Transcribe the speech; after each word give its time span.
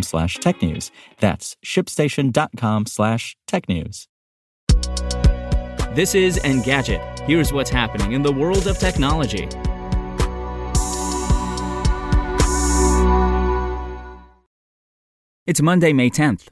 slash 0.00 0.36
tech 0.36 0.62
news. 0.62 0.90
That's 1.20 1.56
shipstation.com 1.62 2.86
slash 2.86 3.36
tech 3.46 3.68
news. 3.68 4.08
This 5.94 6.14
is 6.14 6.38
Engadget. 6.38 7.20
Here's 7.26 7.52
what's 7.52 7.68
happening 7.68 8.12
in 8.12 8.22
the 8.22 8.32
world 8.32 8.66
of 8.66 8.78
technology. 8.78 9.46
It's 15.44 15.60
Monday, 15.60 15.92
May 15.92 16.08
10th. 16.08 16.48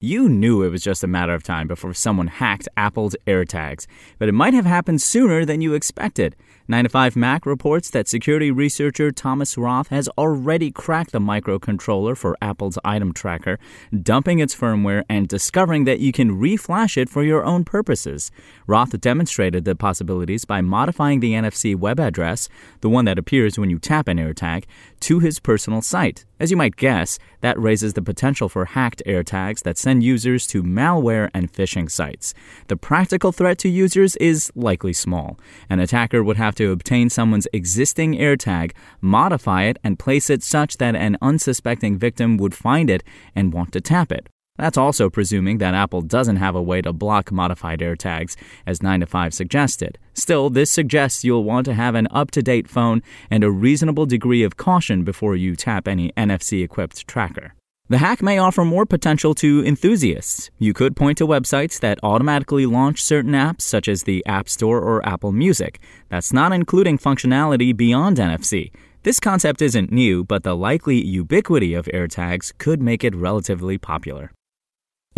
You 0.00 0.28
knew 0.28 0.62
it 0.62 0.68
was 0.68 0.84
just 0.84 1.02
a 1.02 1.08
matter 1.08 1.34
of 1.34 1.42
time 1.42 1.66
before 1.66 1.92
someone 1.92 2.28
hacked 2.28 2.68
Apple's 2.76 3.16
AirTags, 3.26 3.86
but 4.18 4.28
it 4.28 4.32
might 4.32 4.54
have 4.54 4.64
happened 4.64 5.02
sooner 5.02 5.44
than 5.44 5.60
you 5.60 5.74
expected. 5.74 6.36
9 6.70 6.84
to 6.84 6.90
5 6.90 7.16
Mac 7.16 7.46
reports 7.46 7.88
that 7.88 8.08
security 8.08 8.50
researcher 8.50 9.10
Thomas 9.10 9.56
Roth 9.56 9.88
has 9.88 10.06
already 10.18 10.70
cracked 10.70 11.12
the 11.12 11.18
microcontroller 11.18 12.14
for 12.14 12.36
Apple's 12.42 12.78
item 12.84 13.14
tracker, 13.14 13.58
dumping 14.02 14.38
its 14.38 14.54
firmware 14.54 15.02
and 15.08 15.26
discovering 15.26 15.84
that 15.84 16.00
you 16.00 16.12
can 16.12 16.38
reflash 16.38 16.98
it 16.98 17.08
for 17.08 17.22
your 17.24 17.42
own 17.42 17.64
purposes. 17.64 18.30
Roth 18.66 19.00
demonstrated 19.00 19.64
the 19.64 19.74
possibilities 19.74 20.44
by 20.44 20.60
modifying 20.60 21.20
the 21.20 21.32
NFC 21.32 21.74
web 21.74 21.98
address, 21.98 22.50
the 22.82 22.90
one 22.90 23.06
that 23.06 23.18
appears 23.18 23.58
when 23.58 23.70
you 23.70 23.78
tap 23.78 24.06
an 24.06 24.18
AirTag, 24.18 24.64
to 25.00 25.20
his 25.20 25.40
personal 25.40 25.82
site. 25.82 26.24
As 26.40 26.50
you 26.50 26.56
might 26.56 26.76
guess, 26.76 27.18
that 27.40 27.58
raises 27.58 27.94
the 27.94 28.02
potential 28.02 28.48
for 28.48 28.64
hacked 28.64 29.02
AirTags 29.06 29.62
that 29.62 29.78
send 29.78 30.02
users 30.02 30.46
to 30.48 30.62
malware 30.62 31.30
and 31.34 31.52
phishing 31.52 31.90
sites. 31.90 32.34
The 32.68 32.76
practical 32.76 33.32
threat 33.32 33.58
to 33.58 33.68
users 33.68 34.16
is 34.16 34.52
likely 34.54 34.92
small. 34.92 35.38
An 35.68 35.80
attacker 35.80 36.22
would 36.22 36.36
have 36.36 36.54
to 36.56 36.70
obtain 36.70 37.10
someone's 37.10 37.48
existing 37.52 38.14
AirTag, 38.14 38.72
modify 39.00 39.64
it, 39.64 39.78
and 39.82 39.98
place 39.98 40.30
it 40.30 40.42
such 40.42 40.78
that 40.78 40.94
an 40.94 41.16
unsuspecting 41.20 41.98
victim 41.98 42.36
would 42.36 42.54
find 42.54 42.88
it 42.88 43.02
and 43.34 43.52
want 43.52 43.72
to 43.72 43.80
tap 43.80 44.12
it. 44.12 44.28
That's 44.58 44.76
also 44.76 45.08
presuming 45.08 45.58
that 45.58 45.74
Apple 45.74 46.02
doesn't 46.02 46.36
have 46.36 46.56
a 46.56 46.62
way 46.62 46.82
to 46.82 46.92
block 46.92 47.30
modified 47.30 47.78
AirTags, 47.78 48.36
as 48.66 48.82
9 48.82 49.00
to 49.00 49.06
5 49.06 49.32
suggested. 49.32 49.98
Still, 50.14 50.50
this 50.50 50.70
suggests 50.70 51.24
you'll 51.24 51.44
want 51.44 51.64
to 51.66 51.74
have 51.74 51.94
an 51.94 52.08
up 52.10 52.32
to 52.32 52.42
date 52.42 52.68
phone 52.68 53.02
and 53.30 53.44
a 53.44 53.50
reasonable 53.50 54.04
degree 54.04 54.42
of 54.42 54.56
caution 54.56 55.04
before 55.04 55.36
you 55.36 55.54
tap 55.54 55.86
any 55.86 56.10
NFC 56.12 56.64
equipped 56.64 57.06
tracker. 57.06 57.54
The 57.90 57.98
hack 57.98 58.20
may 58.20 58.36
offer 58.36 58.66
more 58.66 58.84
potential 58.84 59.34
to 59.36 59.64
enthusiasts. 59.64 60.50
You 60.58 60.74
could 60.74 60.94
point 60.94 61.16
to 61.18 61.26
websites 61.26 61.80
that 61.80 61.98
automatically 62.02 62.66
launch 62.66 63.02
certain 63.02 63.32
apps, 63.32 63.62
such 63.62 63.88
as 63.88 64.02
the 64.02 64.26
App 64.26 64.48
Store 64.48 64.78
or 64.82 65.06
Apple 65.08 65.32
Music. 65.32 65.80
That's 66.10 66.30
not 66.30 66.52
including 66.52 66.98
functionality 66.98 67.74
beyond 67.74 68.18
NFC. 68.18 68.72
This 69.04 69.20
concept 69.20 69.62
isn't 69.62 69.90
new, 69.90 70.22
but 70.22 70.42
the 70.42 70.54
likely 70.54 71.02
ubiquity 71.02 71.72
of 71.72 71.86
AirTags 71.86 72.52
could 72.58 72.82
make 72.82 73.04
it 73.04 73.14
relatively 73.14 73.78
popular. 73.78 74.32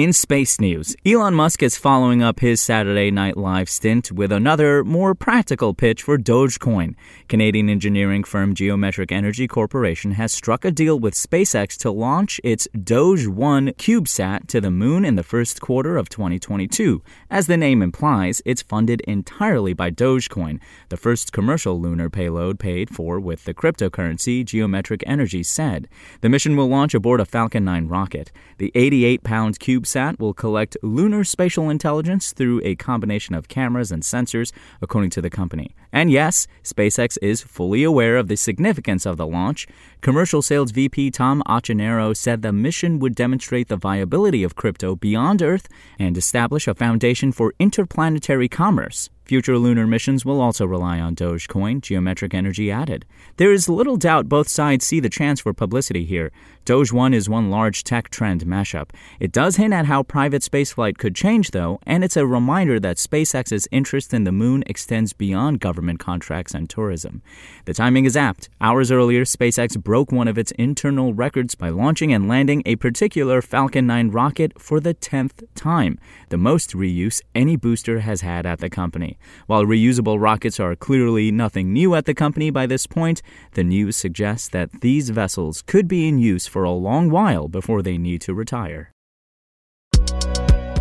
In 0.00 0.14
space 0.14 0.58
news, 0.58 0.96
Elon 1.04 1.34
Musk 1.34 1.62
is 1.62 1.76
following 1.76 2.22
up 2.22 2.40
his 2.40 2.62
Saturday 2.62 3.10
Night 3.10 3.36
Live 3.36 3.68
stint 3.68 4.10
with 4.10 4.32
another, 4.32 4.82
more 4.82 5.14
practical 5.14 5.74
pitch 5.74 6.02
for 6.02 6.16
Dogecoin. 6.16 6.94
Canadian 7.28 7.68
engineering 7.68 8.24
firm 8.24 8.54
Geometric 8.54 9.12
Energy 9.12 9.46
Corporation 9.46 10.12
has 10.12 10.32
struck 10.32 10.64
a 10.64 10.70
deal 10.70 10.98
with 10.98 11.12
SpaceX 11.12 11.76
to 11.76 11.90
launch 11.90 12.40
its 12.42 12.66
Doge 12.82 13.26
1 13.26 13.72
CubeSat 13.72 14.46
to 14.46 14.58
the 14.58 14.70
moon 14.70 15.04
in 15.04 15.16
the 15.16 15.22
first 15.22 15.60
quarter 15.60 15.98
of 15.98 16.08
2022. 16.08 17.02
As 17.30 17.46
the 17.46 17.58
name 17.58 17.82
implies, 17.82 18.40
it's 18.46 18.62
funded 18.62 19.02
entirely 19.02 19.74
by 19.74 19.90
Dogecoin, 19.90 20.60
the 20.88 20.96
first 20.96 21.30
commercial 21.30 21.78
lunar 21.78 22.08
payload 22.08 22.58
paid 22.58 22.88
for 22.88 23.20
with 23.20 23.44
the 23.44 23.52
cryptocurrency 23.52 24.46
Geometric 24.46 25.04
Energy 25.06 25.42
said. 25.42 25.88
The 26.22 26.30
mission 26.30 26.56
will 26.56 26.68
launch 26.70 26.94
aboard 26.94 27.20
a 27.20 27.26
Falcon 27.26 27.66
9 27.66 27.86
rocket. 27.86 28.32
The 28.56 28.72
88 28.74 29.22
pound 29.24 29.60
CubeSat 29.60 29.89
CubeSat 29.90 30.20
will 30.20 30.34
collect 30.34 30.76
lunar 30.82 31.24
spatial 31.24 31.68
intelligence 31.68 32.32
through 32.32 32.60
a 32.62 32.76
combination 32.76 33.34
of 33.34 33.48
cameras 33.48 33.90
and 33.90 34.02
sensors, 34.02 34.52
according 34.80 35.10
to 35.10 35.20
the 35.20 35.30
company. 35.30 35.74
And 35.92 36.12
yes, 36.12 36.46
SpaceX 36.62 37.18
is 37.20 37.42
fully 37.42 37.82
aware 37.82 38.16
of 38.16 38.28
the 38.28 38.36
significance 38.36 39.04
of 39.04 39.16
the 39.16 39.26
launch. 39.26 39.66
Commercial 40.00 40.42
sales 40.42 40.70
VP 40.70 41.10
Tom 41.10 41.42
Ochinero 41.48 42.16
said 42.16 42.42
the 42.42 42.52
mission 42.52 43.00
would 43.00 43.16
demonstrate 43.16 43.66
the 43.66 43.76
viability 43.76 44.44
of 44.44 44.54
crypto 44.54 44.94
beyond 44.94 45.42
Earth 45.42 45.68
and 45.98 46.16
establish 46.16 46.68
a 46.68 46.74
foundation 46.74 47.32
for 47.32 47.52
interplanetary 47.58 48.48
commerce. 48.48 49.10
Future 49.30 49.58
lunar 49.58 49.86
missions 49.86 50.24
will 50.24 50.40
also 50.40 50.66
rely 50.66 50.98
on 50.98 51.14
Dogecoin, 51.14 51.80
Geometric 51.80 52.34
Energy 52.34 52.68
added. 52.68 53.06
There 53.36 53.52
is 53.52 53.68
little 53.68 53.96
doubt 53.96 54.28
both 54.28 54.48
sides 54.48 54.84
see 54.84 54.98
the 54.98 55.08
chance 55.08 55.38
for 55.38 55.52
publicity 55.52 56.04
here. 56.04 56.32
Doge 56.64 56.92
1 56.92 57.14
is 57.14 57.28
one 57.28 57.48
large 57.48 57.84
tech 57.84 58.10
trend 58.10 58.44
mashup. 58.44 58.90
It 59.20 59.30
does 59.30 59.54
hint 59.54 59.72
at 59.72 59.86
how 59.86 60.02
private 60.02 60.42
spaceflight 60.42 60.98
could 60.98 61.14
change, 61.14 61.52
though, 61.52 61.78
and 61.86 62.02
it's 62.02 62.16
a 62.16 62.26
reminder 62.26 62.80
that 62.80 62.96
SpaceX's 62.96 63.68
interest 63.70 64.12
in 64.12 64.24
the 64.24 64.32
moon 64.32 64.64
extends 64.66 65.12
beyond 65.12 65.60
government 65.60 66.00
contracts 66.00 66.52
and 66.52 66.68
tourism. 66.68 67.22
The 67.66 67.74
timing 67.74 68.06
is 68.06 68.16
apt. 68.16 68.48
Hours 68.60 68.90
earlier, 68.90 69.24
SpaceX 69.24 69.80
broke 69.80 70.10
one 70.10 70.26
of 70.26 70.38
its 70.38 70.50
internal 70.52 71.14
records 71.14 71.54
by 71.54 71.68
launching 71.68 72.12
and 72.12 72.26
landing 72.26 72.64
a 72.66 72.74
particular 72.74 73.40
Falcon 73.40 73.86
9 73.86 74.10
rocket 74.10 74.60
for 74.60 74.80
the 74.80 74.94
10th 74.94 75.44
time, 75.54 76.00
the 76.30 76.36
most 76.36 76.72
reuse 76.72 77.22
any 77.32 77.54
booster 77.54 78.00
has 78.00 78.22
had 78.22 78.44
at 78.44 78.58
the 78.58 78.68
company. 78.68 79.18
While 79.46 79.64
reusable 79.64 80.20
rockets 80.20 80.60
are 80.60 80.76
clearly 80.76 81.30
nothing 81.30 81.72
new 81.72 81.94
at 81.94 82.04
the 82.04 82.14
company 82.14 82.50
by 82.50 82.66
this 82.66 82.86
point, 82.86 83.22
the 83.52 83.64
news 83.64 83.96
suggests 83.96 84.48
that 84.48 84.80
these 84.80 85.10
vessels 85.10 85.62
could 85.62 85.88
be 85.88 86.08
in 86.08 86.18
use 86.18 86.46
for 86.46 86.64
a 86.64 86.70
long 86.70 87.10
while 87.10 87.48
before 87.48 87.82
they 87.82 87.98
need 87.98 88.20
to 88.22 88.34
retire. 88.34 88.92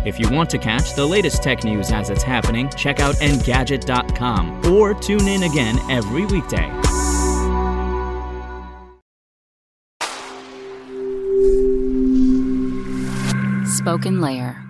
If 0.06 0.18
you 0.18 0.30
want 0.30 0.48
to 0.50 0.58
catch 0.58 0.94
the 0.94 1.04
latest 1.04 1.42
tech 1.42 1.62
news 1.62 1.92
as 1.92 2.08
it's 2.08 2.22
happening, 2.22 2.70
check 2.70 3.00
out 3.00 3.16
Engadget.com 3.16 4.72
or 4.72 4.94
tune 4.94 5.28
in 5.28 5.42
again 5.42 5.78
every 5.90 6.24
weekday. 6.24 6.70
SpokenLayer. 13.80 14.69